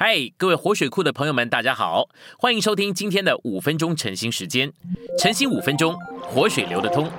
[0.00, 2.08] 嗨，各位活水库的朋友们，大家好，
[2.38, 4.72] 欢迎收听今天的五分钟晨兴时间。
[5.18, 7.10] 晨兴五分钟，活水流得通。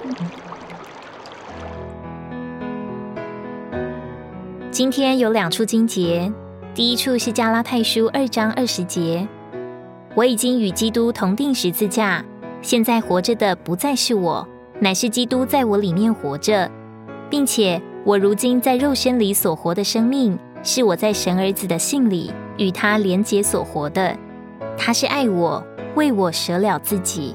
[4.71, 6.31] 今天有两处经节，
[6.73, 9.27] 第一处是加拉太书二章二十节
[10.15, 12.23] ：“我已经与基督同定十字架，
[12.61, 14.47] 现在活着的不再是我，
[14.79, 16.71] 乃是基督在我里面活着，
[17.29, 24.15] 并且我如今在肉身里所活的生命，是我在神儿子的信里。”与他连结所活的，
[24.77, 25.63] 他是爱我，
[25.95, 27.33] 为我舍了自己。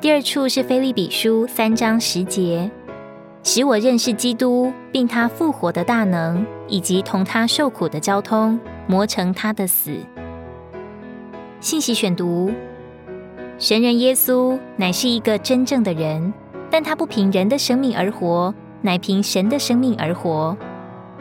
[0.00, 2.68] 第二处是菲利比书三章十节，
[3.44, 9.96] 使我认识基督，并他复活的大能，以及同他受苦的交通，磨成他的死。
[11.60, 12.52] 信息选读：
[13.60, 16.34] 神人耶稣乃是一个真正的人，
[16.68, 18.52] 但他不凭人的生命而活，
[18.82, 20.56] 乃凭神的生命而活。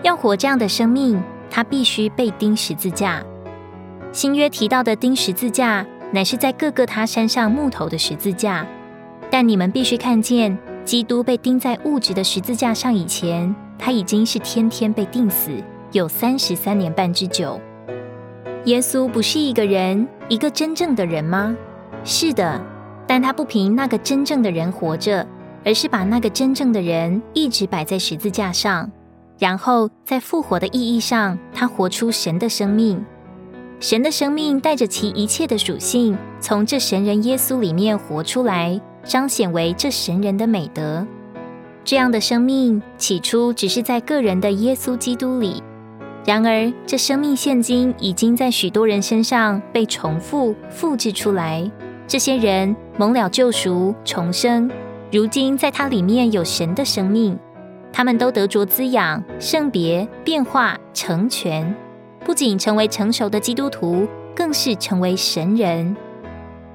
[0.02, 1.24] 要活这样的生命。
[1.56, 3.24] 他必须被钉十字架。
[4.12, 8.66] 新约提到的钉十字架，乃是在各个他山上木头的十字架。
[9.30, 15.52] 但你们必须看见，基督被钉在物质的十字架上以前，他已经是天天被钉死，
[15.92, 17.62] 有三十三年半之久。
[18.66, 21.56] 耶稣不是一个人，一个真正的人吗？
[22.04, 22.60] 是的，
[23.06, 25.24] 但他不凭那个真正的人活着，
[25.64, 28.90] 而是把那个真正的人一直摆在十字架上。
[29.44, 33.04] 然后在复活的意义上，他活出神的生命。
[33.82, 41.06] 神的生命带着其一切的属性，从这神人耶稣里面活出来，彰显为这神人的美德。
[41.84, 45.62] 这样的生命起初只是在个人的耶稣基督里，
[46.26, 51.70] 然而这生命现今已经在许多人身上被重复复制出来。
[52.08, 54.72] 这些人蒙了救赎重生，
[55.12, 57.38] 如今在他里面有神的生命。
[57.94, 61.74] 他们都得着滋养、圣别、变化、成全，
[62.26, 65.96] 不仅成为成熟的基督徒，更是成为神人。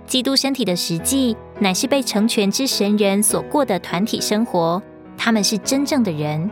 [0.07, 4.81] 基督身体的实际，乃是被成全之神人所过的团体生活。
[5.17, 6.49] 他们是真正的人，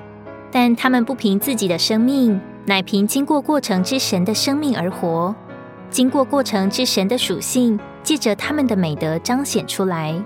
[0.50, 5.34] 但他们不凭自己的生命，乃凭经过过程之神的生命而活。
[5.88, 10.20] 经过过程之神的属性，借着他们的美德彰显出来。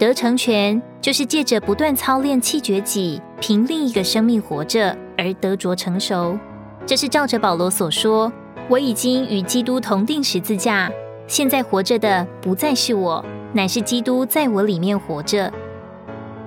[0.00, 6.38] 得成全，就是借着不断操练气绝己，凭另一个生命活着而得着成熟。
[6.86, 8.32] 这是照着保罗所说
[8.70, 10.90] ：“我已经与基督同定十字架，
[11.26, 13.22] 现在活着的不再是我，
[13.52, 15.52] 乃是基督在我里面活着。”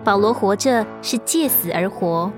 [0.03, 2.31] 保罗活着是借死而活，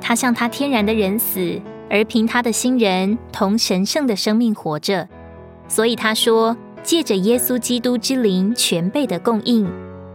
[0.00, 1.60] 他向他天然的人死，
[1.90, 5.06] 而凭他的新人同神圣的生命活着。
[5.68, 9.70] 所以他说：“借着耶稣基督之灵全备的供应。”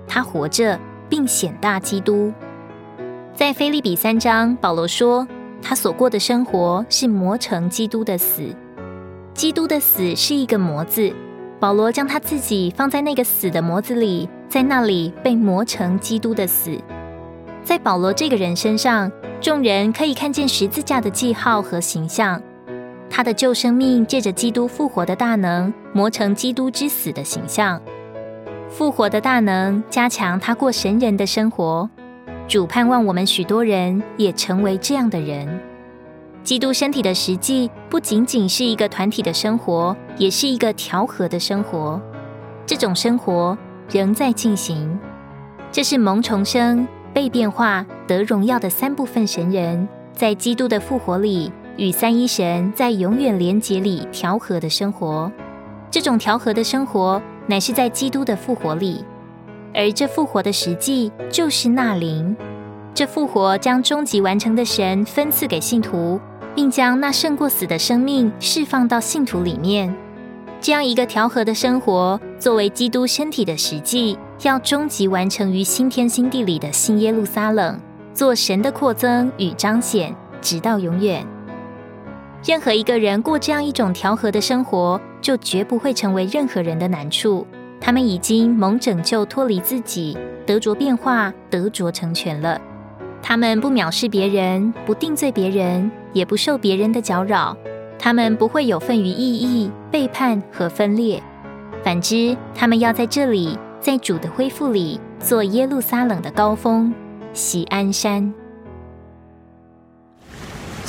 [0.09, 0.77] 他活着，
[1.07, 2.33] 并显大基督。
[3.35, 5.25] 在菲利比三章，保罗说，
[5.61, 8.43] 他所过的生活是磨成基督的死。
[9.33, 11.13] 基督的死是一个模子，
[11.59, 16.77] 保罗将他自己放在那个死的模子里，在那里被磨成基督的死。
[17.63, 19.09] 在保罗这个人身上，
[19.39, 22.41] 众人可以看见十字架的记号和形象。
[23.09, 27.79] 他的旧生命借着基督复活的大能，磨成基督之死的形象。
[28.69, 31.89] 复活的大能加强他过神人的生活，
[32.47, 35.59] 主盼望我们许多人也成为这样的人。
[36.43, 41.99] 基督身体的实际不仅仅是一个团体的生活，也是一个调和的生活。
[42.65, 43.57] 这种生活
[43.91, 44.97] 仍在进行。
[45.71, 55.31] 这是蒙重生、被变化、得荣耀的三部分神人，在基督的复活里与三一神在永远连结里调和的生活。
[55.91, 57.21] 这种调和的生活。
[57.49, 59.03] 乃是在基督的复活里，
[59.73, 62.37] 而这复活的实际就是那灵。
[62.93, 66.19] 这复活将终极完成的神分赐给信徒，
[66.53, 69.91] 并将那胜过死的生命释放到信徒里面。
[70.61, 77.79] 这样一个调和的生活，作为基督身体的实际，要终极完成于新天新地里的新耶路撒冷，
[78.13, 81.25] 做神的扩增与彰显，直到永远。
[82.43, 87.45] 任何一个人过这样一种调和的生活，就绝不会成为任何人的难处。
[87.81, 92.59] 他们已经蒙拯救，脱离自己，得着变化，得着成全了。
[93.21, 97.55] 他们不藐视别人，不定罪别人，也不受别人的搅扰。
[97.97, 101.21] 他们不会有份于异义、背叛和分裂。
[101.83, 106.93] 反之，他们要在这里，在主的恢复里，做耶路撒冷的高峰，
[107.33, 108.33] 喜安山。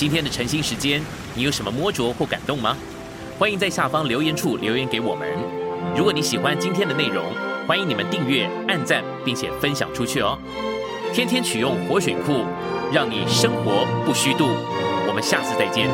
[0.00, 0.98] 今天的晨星时间，
[1.34, 2.74] 你有什么摸着或感动吗？
[3.38, 5.28] 欢迎在下方留言处留言给我们。
[5.94, 7.22] 如果你喜欢今天的内容，
[7.68, 10.38] 欢迎你们订阅、按赞，并且分享出去哦。
[11.12, 12.46] 天天取用活水库，
[12.90, 14.46] 让你生活不虚度。
[15.06, 15.86] 我们下次再见。